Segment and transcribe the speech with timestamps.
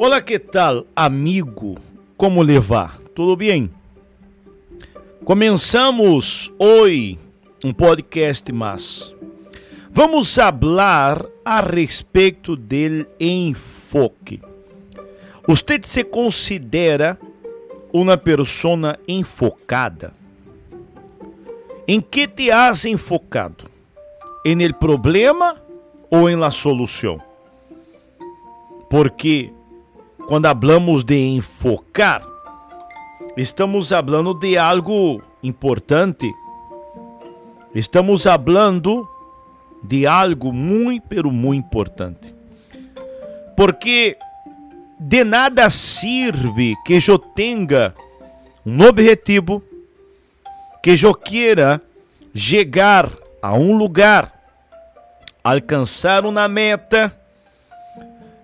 [0.00, 1.76] Olá, que tal, amigo?
[2.16, 2.98] Como levar?
[3.16, 3.68] Tudo bem?
[5.24, 7.18] Começamos hoje
[7.64, 9.12] um podcast mas
[9.90, 14.40] vamos falar a respeito do enfoque.
[15.48, 17.18] Você se considera
[17.92, 20.12] uma pessoa enfocada?
[21.88, 23.64] Em que te has enfocado?
[24.46, 25.60] Em el problema
[26.08, 27.20] ou em la solução?
[28.88, 29.57] Porque
[30.28, 32.22] quando hablamos de enfocar,
[33.34, 36.30] estamos falando de algo importante.
[37.74, 39.08] Estamos falando
[39.82, 42.34] de algo muito, pero muito importante.
[43.56, 44.18] Porque
[45.00, 47.94] de nada sirve que eu tenha
[48.66, 49.62] um objetivo,
[50.82, 51.80] que eu queira
[52.34, 53.10] chegar
[53.40, 54.30] a um lugar,
[55.42, 57.17] alcançar uma meta,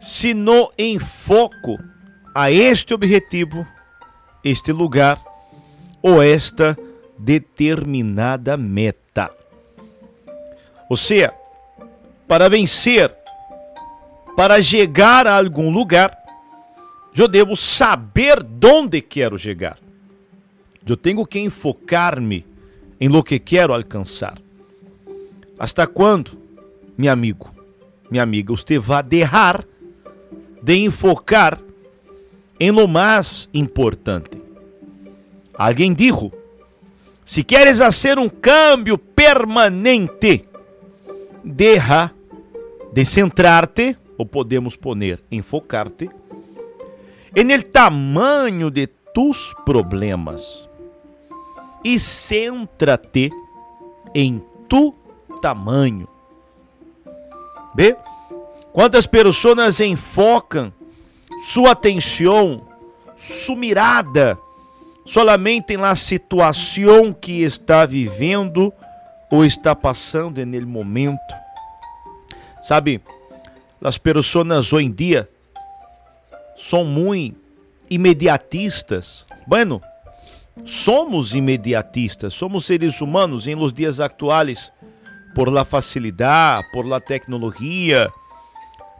[0.05, 1.79] se no enfoco
[2.35, 3.67] a este objetivo,
[4.45, 5.19] este lugar
[6.03, 6.79] ou esta
[7.19, 9.31] determinada meta.
[10.91, 11.33] Ou seja,
[12.29, 13.17] para vencer,
[14.37, 16.15] para chegar a algum lugar,
[17.17, 19.79] eu devo saber onde quero chegar.
[20.87, 22.45] Eu tenho que enfocar-me
[23.01, 24.37] em lo que quero alcançar.
[25.59, 26.39] Hasta quando,
[26.99, 27.51] meu amigo,
[28.11, 29.65] minha amiga, você vai derrar
[30.65, 31.61] de enfocar
[32.59, 34.43] em lo mais importante.
[35.53, 36.33] Alguém disse:
[37.23, 40.47] se queres fazer um câmbio permanente,
[41.45, 42.11] deja
[42.91, 46.09] de centrar-te, ou podemos poner enfocar-te,
[47.37, 50.69] en el tamanho de tus problemas
[51.85, 53.31] e centra-te
[54.15, 54.95] em tu
[55.43, 56.09] tamanho.
[57.75, 57.97] Vê?
[58.75, 60.73] Quantas pessoas enfocam
[61.45, 62.67] sua atenção,
[63.17, 64.37] sua mirada,
[65.07, 68.73] solamente na situação que está vivendo
[69.31, 71.21] ou está passando nele momento.
[72.65, 73.01] Sabe,
[73.81, 75.29] as pessoas hoje em dia
[76.57, 77.39] são muito
[77.89, 79.25] imediatistas.
[79.47, 79.81] Bueno,
[80.67, 84.73] somos imediatistas, somos seres humanos em los dias atuais
[85.33, 88.11] por la facilidade, por la tecnologia,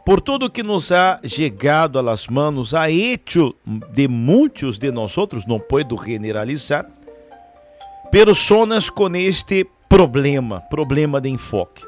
[0.05, 3.55] por tudo que nos ha chegado a las manos, ha hecho
[3.93, 6.87] de muitos de nós outros, não puedo generalizar,
[8.11, 11.85] personas com este problema, problema de enfoque.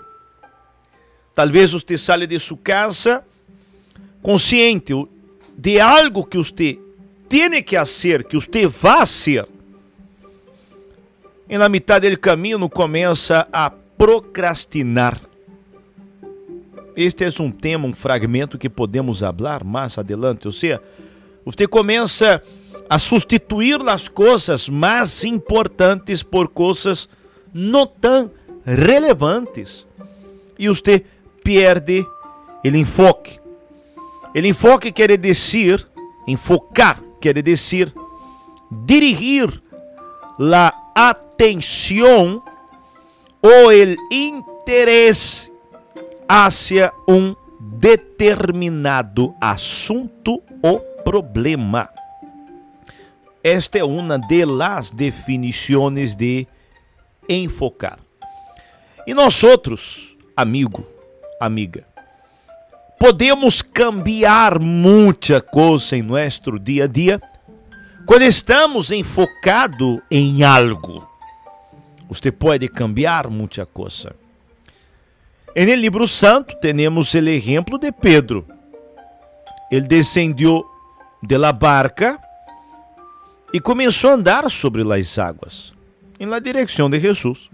[1.34, 3.22] Talvez você sale de sua casa
[4.22, 4.94] consciente
[5.54, 6.78] de algo que você
[7.28, 9.47] tem que fazer, que você vai ser.
[11.48, 15.25] E na metade do caminho começa a procrastinar
[16.96, 20.46] este é um tema, um fragmento que podemos falar mais adelante.
[20.46, 20.80] Ou seja,
[21.44, 22.42] você começa
[22.88, 27.08] a substituir as coisas mais importantes por coisas
[27.52, 28.30] não tão
[28.64, 29.86] relevantes.
[30.58, 31.04] E você
[31.44, 32.04] perde
[32.64, 33.38] o enfoque.
[34.34, 35.86] O enfoque quer dizer,
[36.26, 37.92] enfocar quer dizer
[38.70, 39.62] dirigir
[40.38, 42.42] a atenção
[43.42, 45.55] ou o interesse
[46.28, 51.88] hacia um determinado assunto ou problema.
[53.42, 56.47] Esta é uma de las definições de
[57.28, 57.98] enfocar.
[59.06, 60.84] E nós outros, amigo,
[61.41, 61.86] amiga,
[62.98, 67.20] podemos cambiar muita coisa em nosso dia a dia
[68.04, 71.06] quando estamos enfocados em algo.
[72.09, 74.15] Você pode cambiar muita coisa.
[75.58, 78.44] En el livro santo temos o exemplo de Pedro.
[79.70, 80.66] Ele descendeu
[81.22, 82.20] de la barca
[83.50, 85.72] e começou a andar sobre as águas,
[86.20, 87.48] em la direção de Jesus.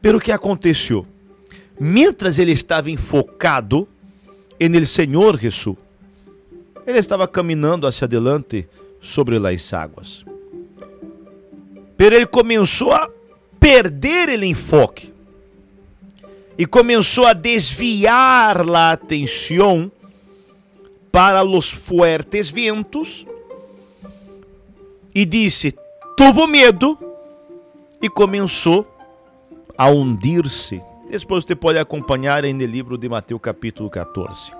[0.00, 1.04] Pero que aconteceu?
[1.76, 3.88] Mientras ele estava enfocado
[4.60, 5.76] en el Senhor Jesus,
[6.86, 8.68] ele estava caminhando hacia adelante
[9.00, 10.24] sobre as águas.
[11.96, 13.10] Pero ele começou a
[13.58, 15.15] perder o enfoque
[16.58, 19.90] e começou a desviar a atenção
[21.12, 23.26] para os fuertes ventos
[25.14, 25.74] e disse:
[26.16, 26.98] Tuvo medo
[28.02, 28.86] e começou
[29.76, 30.82] a hundir-se.
[31.10, 34.52] Depois você pode acompanhar aí no livro de Mateus, capítulo 14.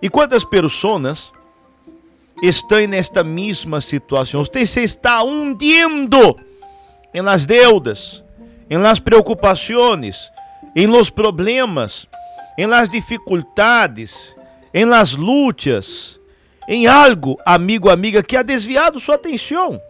[0.00, 1.32] E quantas pessoas
[2.42, 4.44] estão nesta mesma situação?
[4.44, 6.38] Você se está hundindo
[7.12, 8.24] em las deudas,
[8.70, 10.30] em las preocupações,
[10.74, 12.06] em los problemas,
[12.56, 14.34] em las dificuldades,
[14.72, 16.20] em las lutas,
[16.68, 19.80] em algo, amigo, amiga, que ha desviado sua atenção.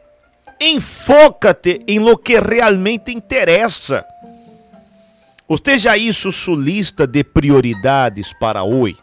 [0.60, 4.04] Enfócate em lo que realmente interessa.
[5.48, 8.98] Você já isso sua lista de prioridades para hoje?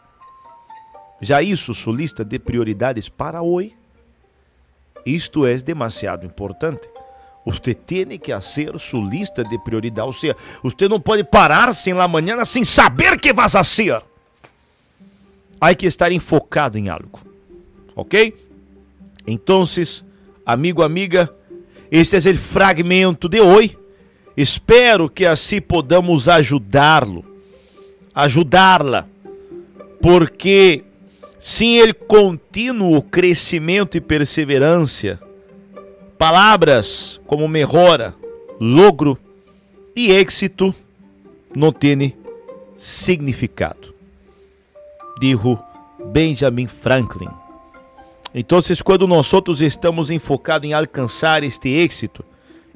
[1.20, 3.76] Já isso sua lista de prioridades para hoje?
[5.04, 6.88] Isto é demasiado importante.
[7.44, 10.06] Você tem que fazer sua lista de prioridades.
[10.06, 14.02] Ou seja, você não pode parar-se na manhã sem saber que vas a ser.
[15.60, 17.20] Há que estar enfocado em algo.
[17.96, 18.34] Ok?
[19.26, 19.64] Então,
[20.44, 21.32] amigo, amiga,
[21.90, 23.76] este é o fragmento de hoje.
[24.36, 27.24] Espero que assim podamos ajudá-lo,
[28.14, 29.06] ajudá-la,
[30.00, 30.84] porque
[31.38, 35.20] sem ele contínuo crescimento e perseverança,
[36.20, 38.14] palavras como melhora,
[38.60, 39.18] logro
[39.96, 40.74] e êxito
[41.56, 42.14] não têm
[42.76, 43.94] significado.
[45.18, 45.58] Dijo
[46.12, 47.30] Benjamin Franklin.
[48.34, 52.22] Então, quando nós outros estamos enfocados em alcançar este êxito,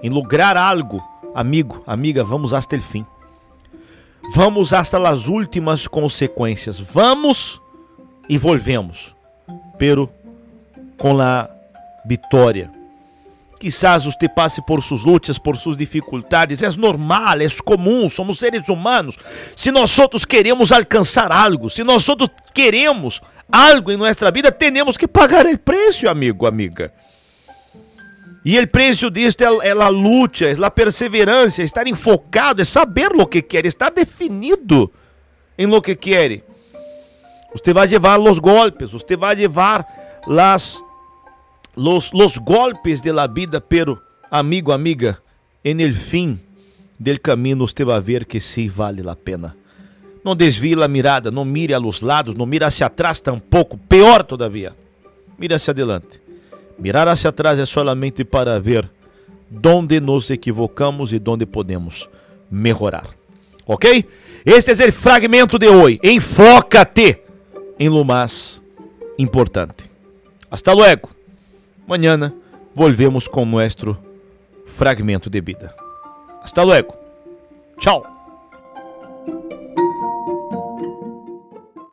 [0.02, 1.02] em lograr algo,
[1.34, 3.04] amigo, amiga, vamos até o fim.
[4.34, 6.80] Vamos hasta as últimas consequências.
[6.80, 7.60] Vamos
[8.26, 9.14] e volvemos,
[9.76, 10.08] pero
[10.96, 11.50] com a
[12.06, 12.83] vitória.
[13.58, 16.62] Quizás você passe por suas lutas, por suas dificuldades.
[16.62, 19.16] É normal, é comum, somos seres humanos.
[19.56, 23.20] Se nós outros queremos alcançar algo, se nós outros queremos
[23.50, 26.92] algo em nossa vida, temos que pagar o preço, amigo, amiga.
[28.44, 32.64] E o preço disto é, é a luta, é a perseverança, é estar enfocado, é
[32.64, 34.92] saber o que quer, estar definido
[35.56, 36.42] em lo que quer.
[37.54, 39.86] Você vai levar os golpes, você vai levar
[40.26, 40.82] las,
[41.76, 45.20] los, los golpes de la vida, pero amigo, amiga,
[45.62, 46.38] en el fim
[46.98, 49.56] del caminho você vai ver que sim vale a pena.
[50.24, 54.24] Não desvie a mirada, não mire a los lados, não mire hacia atrás tampouco, pior
[54.24, 54.74] todavia.
[55.38, 56.20] Mire hacia adelante.
[56.78, 58.90] Mirar hacia atrás é solamente para ver
[59.64, 62.08] onde nos equivocamos e onde podemos
[62.50, 63.06] melhorar.
[63.66, 64.06] Ok?
[64.44, 66.00] Este é o fragmento de hoje.
[66.02, 67.18] Enfoca-te
[67.78, 68.60] em lo mais
[69.18, 69.90] importante.
[70.50, 71.10] Hasta luego.
[71.86, 72.34] Mañana
[72.74, 73.96] volvemos com nosso
[74.66, 75.74] fragmento de vida.
[76.42, 76.94] Hasta luego.
[77.78, 78.13] Tchau.